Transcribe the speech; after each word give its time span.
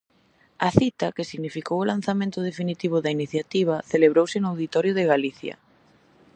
A 0.67 0.69
cita, 0.79 1.07
que 1.15 1.29
significou 1.31 1.77
o 1.79 1.87
lanzamento 1.91 2.39
definitivo 2.49 2.97
da 3.01 3.13
iniciativa, 3.17 3.83
celebrouse 3.91 4.37
no 4.39 4.49
Auditorio 4.53 4.93
de 4.95 5.07
Galicia. 5.11 5.55